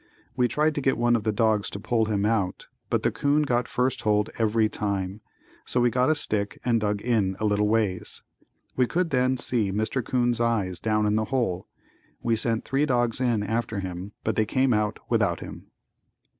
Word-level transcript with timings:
We 0.35 0.47
tried 0.47 0.73
to 0.73 0.81
get 0.81 0.97
one 0.97 1.15
of 1.15 1.25
the 1.25 1.31
dogs 1.31 1.69
to 1.69 1.79
pull 1.79 2.05
him 2.05 2.25
out 2.25 2.65
but 2.89 3.03
the 3.03 3.11
'coon 3.11 3.43
got 3.43 3.67
first 3.67 4.01
hold 4.01 4.31
every 4.39 4.67
time, 4.67 5.21
so 5.63 5.79
we 5.79 5.91
got 5.91 6.09
a 6.09 6.15
stick 6.15 6.59
and 6.65 6.81
dug 6.81 7.01
in 7.01 7.37
a 7.39 7.45
little 7.45 7.67
ways. 7.67 8.23
We 8.75 8.87
could 8.87 9.11
then 9.11 9.37
see 9.37 9.71
Mr. 9.71 10.03
'Coon's 10.03 10.41
eyes 10.41 10.79
down 10.79 11.05
in 11.05 11.17
the 11.17 11.25
hole. 11.25 11.67
We 12.23 12.35
sent 12.35 12.65
three 12.65 12.87
dogs 12.87 13.21
in 13.21 13.43
after 13.43 13.79
him 13.79 14.13
but 14.23 14.35
they 14.35 14.45
came 14.47 14.73
out 14.73 14.97
without 15.07 15.39
him. 15.39 15.67